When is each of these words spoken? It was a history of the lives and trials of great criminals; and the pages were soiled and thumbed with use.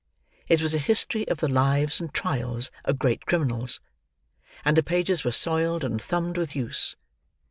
It 0.47 0.63
was 0.63 0.73
a 0.73 0.79
history 0.79 1.27
of 1.27 1.41
the 1.41 1.47
lives 1.47 1.99
and 1.99 2.11
trials 2.11 2.71
of 2.85 2.97
great 2.97 3.27
criminals; 3.27 3.79
and 4.65 4.75
the 4.75 4.81
pages 4.81 5.23
were 5.23 5.31
soiled 5.31 5.83
and 5.83 6.01
thumbed 6.01 6.39
with 6.39 6.55
use. 6.55 6.95